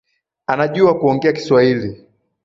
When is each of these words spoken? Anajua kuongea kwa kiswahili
Anajua 0.47 0.99
kuongea 0.99 1.31
kwa 1.31 1.39
kiswahili 1.41 2.05